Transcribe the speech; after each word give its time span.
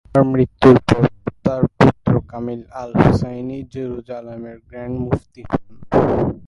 তার 0.05 0.23
মৃত্যুর 0.31 0.77
পর 0.87 1.03
তার 1.45 1.63
পুত্র 1.77 2.11
কামিল 2.29 2.61
আল-হুসাইনি 2.81 3.57
জেরুসালেমের 3.73 4.57
গ্র্যান্ড 4.67 4.95
মুফতি 5.03 5.41
হন। 5.49 5.63